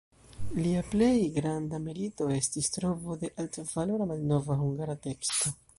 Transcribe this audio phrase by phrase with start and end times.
[0.59, 5.59] Lia plej granda merito estis trovo de altvalora malnova hungara teksto.